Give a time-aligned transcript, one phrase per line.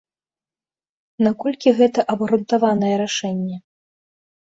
[1.27, 3.57] Наколькі гэта абгрунтаванае рашэнне?